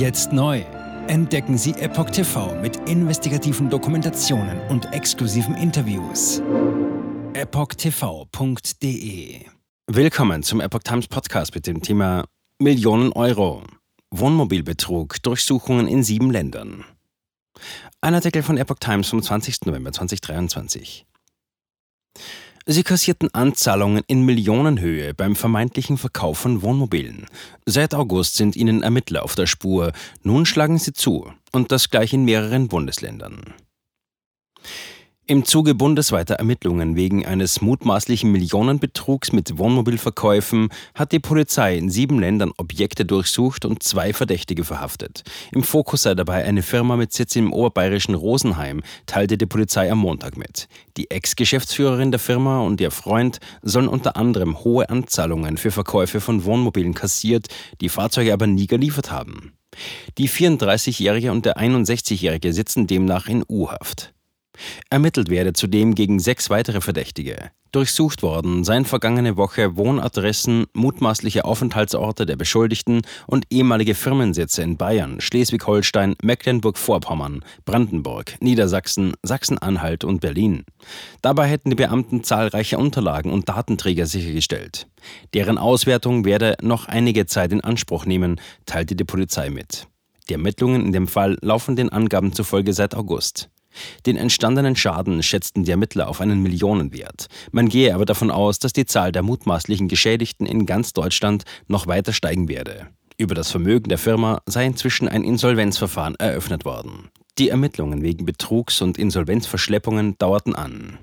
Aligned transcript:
Jetzt 0.00 0.32
neu. 0.32 0.64
Entdecken 1.08 1.58
Sie 1.58 1.72
Epoch 1.72 2.08
TV 2.08 2.58
mit 2.62 2.88
investigativen 2.88 3.68
Dokumentationen 3.68 4.58
und 4.70 4.90
exklusiven 4.94 5.54
Interviews. 5.54 6.40
EpochTV.de 7.34 8.64
Willkommen 9.88 10.42
zum 10.42 10.62
Epoch 10.62 10.84
Times 10.84 11.06
Podcast 11.06 11.54
mit 11.54 11.66
dem 11.66 11.82
Thema 11.82 12.24
Millionen 12.58 13.12
Euro. 13.12 13.62
Wohnmobilbetrug, 14.10 15.22
Durchsuchungen 15.22 15.86
in 15.86 16.02
sieben 16.02 16.30
Ländern. 16.30 16.86
Ein 18.00 18.14
Artikel 18.14 18.42
von 18.42 18.56
Epoch 18.56 18.78
Times 18.78 19.10
vom 19.10 19.22
20. 19.22 19.66
November 19.66 19.92
2023. 19.92 21.04
Sie 22.72 22.84
kassierten 22.84 23.34
Anzahlungen 23.34 24.04
in 24.06 24.24
Millionenhöhe 24.24 25.12
beim 25.12 25.34
vermeintlichen 25.34 25.98
Verkauf 25.98 26.38
von 26.38 26.62
Wohnmobilen. 26.62 27.26
Seit 27.66 27.94
August 27.94 28.36
sind 28.36 28.54
ihnen 28.54 28.84
Ermittler 28.84 29.24
auf 29.24 29.34
der 29.34 29.46
Spur. 29.46 29.90
Nun 30.22 30.46
schlagen 30.46 30.78
sie 30.78 30.92
zu. 30.92 31.32
Und 31.50 31.72
das 31.72 31.90
gleich 31.90 32.12
in 32.12 32.24
mehreren 32.24 32.68
Bundesländern. 32.68 33.54
Im 35.30 35.44
Zuge 35.44 35.76
bundesweiter 35.76 36.34
Ermittlungen 36.34 36.96
wegen 36.96 37.24
eines 37.24 37.60
mutmaßlichen 37.60 38.32
Millionenbetrugs 38.32 39.30
mit 39.30 39.58
Wohnmobilverkäufen 39.58 40.70
hat 40.92 41.12
die 41.12 41.20
Polizei 41.20 41.76
in 41.76 41.88
sieben 41.88 42.18
Ländern 42.18 42.50
Objekte 42.56 43.04
durchsucht 43.04 43.64
und 43.64 43.80
zwei 43.84 44.12
Verdächtige 44.12 44.64
verhaftet. 44.64 45.22
Im 45.52 45.62
Fokus 45.62 46.02
sei 46.02 46.16
dabei 46.16 46.44
eine 46.44 46.62
Firma 46.62 46.96
mit 46.96 47.12
Sitz 47.12 47.36
im 47.36 47.52
oberbayerischen 47.52 48.16
Rosenheim, 48.16 48.82
teilte 49.06 49.38
die 49.38 49.46
Polizei 49.46 49.92
am 49.92 49.98
Montag 49.98 50.36
mit. 50.36 50.66
Die 50.96 51.12
Ex-Geschäftsführerin 51.12 52.10
der 52.10 52.18
Firma 52.18 52.62
und 52.62 52.80
ihr 52.80 52.90
Freund 52.90 53.38
sollen 53.62 53.86
unter 53.86 54.16
anderem 54.16 54.64
hohe 54.64 54.90
Anzahlungen 54.90 55.58
für 55.58 55.70
Verkäufe 55.70 56.20
von 56.20 56.44
Wohnmobilen 56.44 56.94
kassiert, 56.94 57.46
die 57.80 57.88
Fahrzeuge 57.88 58.32
aber 58.32 58.48
nie 58.48 58.66
geliefert 58.66 59.12
haben. 59.12 59.52
Die 60.18 60.28
34-Jährige 60.28 61.30
und 61.30 61.46
der 61.46 61.56
61-Jährige 61.56 62.52
sitzen 62.52 62.88
demnach 62.88 63.28
in 63.28 63.44
U-Haft. 63.48 64.12
Ermittelt 64.90 65.30
werde 65.30 65.52
zudem 65.52 65.94
gegen 65.94 66.18
sechs 66.18 66.50
weitere 66.50 66.80
Verdächtige. 66.80 67.50
Durchsucht 67.72 68.24
worden 68.24 68.64
seien 68.64 68.84
vergangene 68.84 69.36
Woche 69.36 69.76
Wohnadressen, 69.76 70.66
mutmaßliche 70.74 71.44
Aufenthaltsorte 71.44 72.26
der 72.26 72.34
Beschuldigten 72.34 73.02
und 73.28 73.44
ehemalige 73.48 73.94
Firmensitze 73.94 74.62
in 74.62 74.76
Bayern, 74.76 75.20
Schleswig-Holstein, 75.20 76.16
Mecklenburg-Vorpommern, 76.20 77.44
Brandenburg, 77.64 78.36
Niedersachsen, 78.40 79.12
Sachsen-Anhalt 79.22 80.02
und 80.02 80.20
Berlin. 80.20 80.64
Dabei 81.22 81.46
hätten 81.46 81.70
die 81.70 81.76
Beamten 81.76 82.24
zahlreiche 82.24 82.76
Unterlagen 82.76 83.30
und 83.30 83.48
Datenträger 83.48 84.06
sichergestellt. 84.06 84.88
Deren 85.32 85.56
Auswertung 85.56 86.24
werde 86.24 86.56
noch 86.60 86.86
einige 86.86 87.26
Zeit 87.26 87.52
in 87.52 87.60
Anspruch 87.60 88.04
nehmen, 88.04 88.40
teilte 88.66 88.96
die 88.96 89.04
Polizei 89.04 89.48
mit. 89.48 89.86
Die 90.28 90.32
Ermittlungen 90.32 90.86
in 90.86 90.92
dem 90.92 91.06
Fall 91.06 91.38
laufen 91.40 91.76
den 91.76 91.90
Angaben 91.90 92.32
zufolge 92.32 92.72
seit 92.72 92.96
August. 92.96 93.48
Den 94.06 94.16
entstandenen 94.16 94.76
Schaden 94.76 95.22
schätzten 95.22 95.64
die 95.64 95.70
Ermittler 95.70 96.08
auf 96.08 96.20
einen 96.20 96.42
Millionenwert. 96.42 97.26
Man 97.52 97.68
gehe 97.68 97.94
aber 97.94 98.04
davon 98.04 98.30
aus, 98.30 98.58
dass 98.58 98.72
die 98.72 98.86
Zahl 98.86 99.12
der 99.12 99.22
mutmaßlichen 99.22 99.88
Geschädigten 99.88 100.46
in 100.46 100.66
ganz 100.66 100.92
Deutschland 100.92 101.44
noch 101.68 101.86
weiter 101.86 102.12
steigen 102.12 102.48
werde. 102.48 102.88
Über 103.18 103.34
das 103.34 103.50
Vermögen 103.50 103.88
der 103.88 103.98
Firma 103.98 104.40
sei 104.46 104.64
inzwischen 104.64 105.06
ein 105.06 105.24
Insolvenzverfahren 105.24 106.14
eröffnet 106.16 106.64
worden. 106.64 107.10
Die 107.38 107.50
Ermittlungen 107.50 108.02
wegen 108.02 108.24
Betrugs- 108.24 108.82
und 108.82 108.98
Insolvenzverschleppungen 108.98 110.16
dauerten 110.18 110.54
an. 110.54 110.98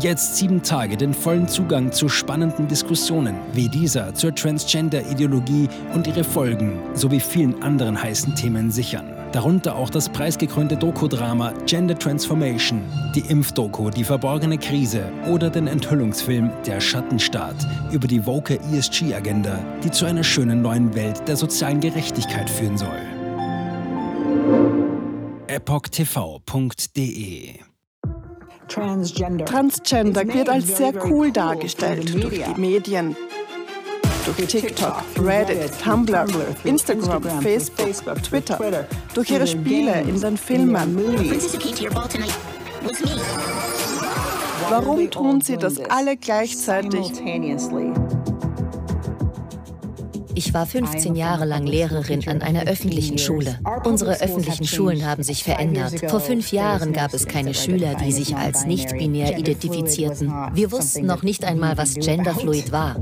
Jetzt 0.00 0.36
sieben 0.36 0.62
Tage 0.62 0.98
den 0.98 1.14
vollen 1.14 1.48
Zugang 1.48 1.90
zu 1.90 2.10
spannenden 2.10 2.68
Diskussionen 2.68 3.36
wie 3.54 3.70
dieser 3.70 4.14
zur 4.14 4.34
Transgender-Ideologie 4.34 5.68
und 5.94 6.06
ihre 6.06 6.24
Folgen 6.24 6.78
sowie 6.92 7.20
vielen 7.20 7.62
anderen 7.62 8.02
heißen 8.02 8.34
Themen 8.34 8.70
sichern. 8.70 9.23
Darunter 9.34 9.74
auch 9.74 9.90
das 9.90 10.08
preisgekrönte 10.08 10.76
Doku-Drama 10.76 11.52
Gender 11.66 11.98
Transformation, 11.98 12.84
die 13.16 13.24
Impfdoku 13.28 13.90
Die 13.90 14.04
verborgene 14.04 14.58
Krise 14.58 15.10
oder 15.28 15.50
den 15.50 15.66
Enthüllungsfilm 15.66 16.52
Der 16.64 16.80
Schattenstaat 16.80 17.56
über 17.90 18.06
die 18.06 18.24
woke 18.24 18.60
ESG-Agenda, 18.60 19.58
die 19.82 19.90
zu 19.90 20.04
einer 20.04 20.22
schönen 20.22 20.62
neuen 20.62 20.94
Welt 20.94 21.26
der 21.26 21.34
sozialen 21.34 21.80
Gerechtigkeit 21.80 22.48
führen 22.48 22.78
soll. 22.78 23.00
EpochTV.de 25.48 27.54
Transgender 28.68 30.32
wird 30.32 30.48
als 30.48 30.76
sehr 30.76 30.92
cool 31.06 31.32
dargestellt 31.32 32.22
durch 32.22 32.40
die 32.40 32.60
Medien, 32.60 33.16
durch 34.24 34.46
TikTok, 34.48 35.02
Reddit, 35.18 35.72
Tumblr, 35.82 36.26
Instagram, 36.64 37.22
Facebook, 37.42 38.22
Twitter, 38.22 38.86
durch 39.14 39.30
ihre 39.30 39.46
Spiele 39.46 40.00
in 40.02 40.20
den 40.20 40.36
Filmen. 40.36 40.98
Warum 44.68 45.10
tun 45.10 45.40
sie 45.40 45.56
das 45.56 45.78
alle 45.90 46.16
gleichzeitig? 46.16 47.12
Ich 50.36 50.52
war 50.52 50.66
15 50.66 51.14
Jahre 51.14 51.44
lang 51.44 51.64
Lehrerin 51.66 52.28
an 52.28 52.42
einer 52.42 52.64
öffentlichen 52.64 53.18
Schule. 53.18 53.58
Unsere 53.84 54.20
öffentlichen 54.20 54.66
Schulen 54.66 55.06
haben 55.06 55.22
sich 55.22 55.44
verändert. 55.44 56.10
Vor 56.10 56.20
fünf 56.20 56.50
Jahren 56.50 56.92
gab 56.92 57.14
es 57.14 57.26
keine 57.26 57.54
Schüler, 57.54 57.94
die 57.94 58.12
sich 58.12 58.34
als 58.34 58.66
nicht-binär 58.66 59.38
identifizierten. 59.38 60.32
Wir 60.52 60.72
wussten 60.72 61.06
noch 61.06 61.22
nicht 61.22 61.44
einmal, 61.44 61.76
was 61.76 61.94
Genderfluid 61.94 62.72
war. 62.72 62.96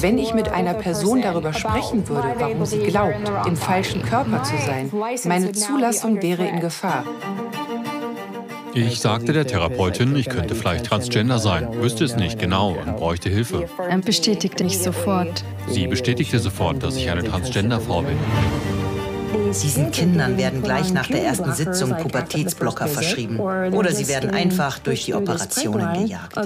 Wenn 0.00 0.18
ich 0.18 0.32
mit 0.34 0.48
einer 0.48 0.74
Person 0.74 1.20
darüber 1.20 1.52
sprechen 1.52 2.08
würde, 2.08 2.34
warum 2.38 2.64
sie 2.64 2.78
glaubt, 2.78 3.30
im 3.46 3.56
falschen 3.56 4.02
Körper 4.02 4.42
zu 4.42 4.54
sein, 4.64 4.90
meine 5.24 5.52
Zulassung 5.52 6.22
wäre 6.22 6.46
in 6.46 6.60
Gefahr. 6.60 7.04
Ich 8.76 9.00
sagte 9.00 9.32
der 9.32 9.46
Therapeutin, 9.46 10.14
ich 10.16 10.28
könnte 10.28 10.54
vielleicht 10.54 10.84
transgender 10.84 11.38
sein, 11.38 11.66
wüsste 11.80 12.04
es 12.04 12.14
nicht 12.16 12.38
genau 12.38 12.72
und 12.72 12.98
bräuchte 12.98 13.30
Hilfe. 13.30 13.66
Er 13.88 13.96
bestätigte 13.96 14.64
mich 14.64 14.78
sofort. 14.78 15.42
Sie 15.66 15.86
bestätigte 15.86 16.38
sofort, 16.38 16.82
dass 16.82 16.94
ich 16.96 17.08
eine 17.10 17.24
Transgenderfrau 17.24 18.02
bin. 18.02 18.18
Diesen 19.50 19.90
Kindern 19.92 20.36
werden 20.36 20.62
gleich 20.62 20.92
nach 20.92 21.06
der 21.06 21.24
ersten 21.24 21.54
Sitzung 21.54 21.96
Pubertätsblocker 21.96 22.86
verschrieben 22.86 23.40
oder 23.40 23.92
sie 23.92 24.08
werden 24.08 24.28
einfach 24.34 24.78
durch 24.78 25.06
die 25.06 25.14
Operationen 25.14 25.94
gejagt. 25.94 26.36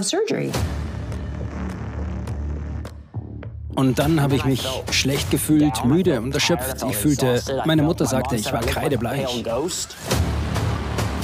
Und 3.74 3.98
dann 3.98 4.22
habe 4.22 4.36
ich 4.36 4.44
mich 4.44 4.68
schlecht 4.92 5.32
gefühlt, 5.32 5.84
müde 5.84 6.20
und 6.20 6.32
erschöpft. 6.32 6.84
Ich 6.88 6.96
fühlte, 6.96 7.42
meine 7.64 7.82
Mutter 7.82 8.06
sagte, 8.06 8.36
ich 8.36 8.52
war 8.52 8.60
kreidebleich. 8.60 9.42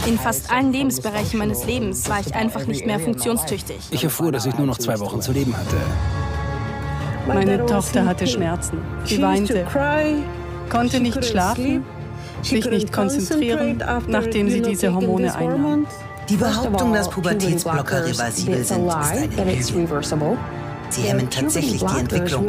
In 0.07 0.19
fast 0.19 0.53
allen 0.53 0.73
Lebensbereichen 0.73 1.39
meines 1.39 1.67
Lebens 1.67 2.09
war 2.09 2.21
ich 2.21 2.33
einfach 2.33 2.65
nicht 2.67 2.87
mehr 2.87 3.01
funktionstüchtig. 3.01 3.79
Ich 3.91 4.05
erfuhr, 4.05 4.31
dass 4.31 4.47
ich 4.47 4.57
nur 4.57 4.67
noch 4.67 4.79
zwei 4.79 5.01
Wochen 5.01 5.21
zu 5.21 5.33
leben 5.33 5.57
hatte. 5.57 5.77
Meine 7.27 7.67
Tochter 7.67 8.07
hatte 8.07 8.25
Schmerzen. 8.27 8.79
Sie 9.05 9.21
weinte, 9.21 9.67
konnte 10.71 11.01
nicht 11.01 11.25
schlafen, 11.25 11.85
sich 12.43 12.65
nicht 12.67 12.93
konzentrieren, 12.93 13.83
nachdem 14.07 14.49
sie 14.49 14.63
diese 14.63 14.95
Hormone 14.95 15.35
einnahm. 15.35 15.87
Die 16.29 16.37
Behauptung, 16.37 16.93
dass 16.93 17.11
Pubertätsblocker 17.11 18.05
reversibel 18.05 18.65
sind, 18.65 18.87
ist 18.87 19.39
eine 19.39 19.53
Illusion. 19.53 20.39
Sie 20.91 21.03
hemmen 21.03 21.29
tatsächlich 21.31 21.85
die 21.85 21.99
Entwicklung. 22.01 22.47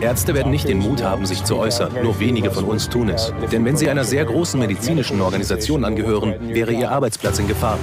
Ärzte 0.00 0.34
werden 0.34 0.50
nicht 0.50 0.68
den 0.68 0.78
Mut 0.78 1.02
haben, 1.02 1.26
sich 1.26 1.44
zu 1.44 1.56
äußern. 1.56 1.92
Nur 2.02 2.18
wenige 2.20 2.50
von 2.50 2.64
uns 2.64 2.88
tun 2.88 3.08
es. 3.08 3.32
Denn 3.52 3.64
wenn 3.64 3.76
sie 3.76 3.90
einer 3.90 4.04
sehr 4.04 4.24
großen 4.24 4.58
medizinischen 4.58 5.20
Organisation 5.20 5.84
angehören, 5.84 6.34
wäre 6.40 6.72
ihr 6.72 6.90
Arbeitsplatz 6.90 7.38
in 7.38 7.48
Gefahr. 7.48 7.78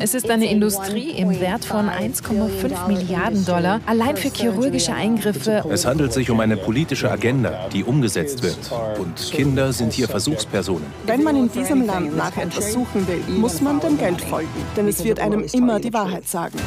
Es 0.00 0.14
ist 0.14 0.30
eine 0.30 0.50
Industrie 0.50 1.10
im 1.10 1.40
Wert 1.40 1.64
von 1.64 1.88
1,5 1.88 2.88
Milliarden 2.88 3.44
Dollar 3.44 3.80
allein 3.86 4.16
für 4.16 4.30
chirurgische 4.30 4.94
Eingriffe. 4.94 5.62
Es 5.70 5.84
handelt 5.86 6.12
sich 6.12 6.30
um 6.30 6.40
eine 6.40 6.56
politische 6.56 7.10
Agenda, 7.10 7.68
die 7.72 7.84
umgesetzt 7.84 8.42
wird. 8.42 8.58
Und 8.98 9.16
Kinder 9.30 9.72
sind 9.72 9.92
hier 9.92 10.08
Versuchspersonen. 10.08 10.86
Wenn 11.06 11.22
man 11.22 11.36
in 11.36 11.50
diesem 11.50 11.86
Land 11.86 12.16
nach 12.16 12.36
etwas 12.36 12.72
suchen 12.72 13.06
will, 13.06 13.22
muss 13.36 13.60
man 13.60 13.80
dem 13.80 13.98
Geld 13.98 14.20
folgen 14.20 14.49
denn 14.76 14.88
es 14.88 15.04
wird 15.04 15.20
einem 15.20 15.44
immer 15.52 15.80
die 15.80 15.92
Wahrheit 15.92 16.28
sagen. 16.28 16.58